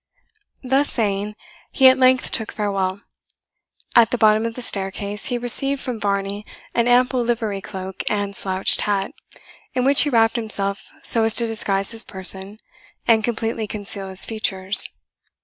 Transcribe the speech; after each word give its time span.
Thus 0.63 0.89
saying, 0.91 1.35
he 1.71 1.87
at 1.87 1.99
length 1.99 2.31
took 2.31 2.51
farewell. 2.51 3.01
At 3.95 4.09
the 4.09 4.17
bottom 4.17 4.47
of 4.47 4.55
the 4.55 4.63
staircase 4.63 5.27
he 5.27 5.37
received 5.37 5.79
from 5.79 5.99
Varney 5.99 6.43
an 6.73 6.87
ample 6.87 7.21
livery 7.21 7.61
cloak 7.61 8.01
and 8.09 8.35
slouched 8.35 8.81
hat, 8.81 9.11
in 9.75 9.83
which 9.83 10.01
he 10.01 10.09
wrapped 10.09 10.37
himself 10.37 10.89
so 11.03 11.23
as 11.23 11.35
to 11.35 11.45
disguise 11.45 11.91
his 11.91 12.03
person 12.03 12.57
and 13.07 13.23
completely 13.23 13.67
conceal 13.67 14.09
his 14.09 14.25
features. 14.25 14.89